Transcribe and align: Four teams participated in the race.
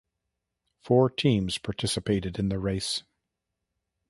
Four 0.79 1.11
teams 1.11 1.59
participated 1.59 2.39
in 2.39 2.49
the 2.49 2.57
race. 2.57 3.03